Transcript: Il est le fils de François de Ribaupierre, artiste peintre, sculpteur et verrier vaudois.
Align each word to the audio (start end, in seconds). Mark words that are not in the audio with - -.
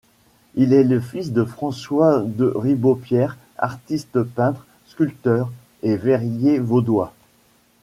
Il 0.55 0.73
est 0.73 0.83
le 0.83 0.99
fils 0.99 1.31
de 1.31 1.43
François 1.43 2.23
de 2.25 2.45
Ribaupierre, 2.55 3.37
artiste 3.59 4.23
peintre, 4.23 4.65
sculpteur 4.87 5.51
et 5.83 5.95
verrier 5.95 6.57
vaudois. 6.57 7.13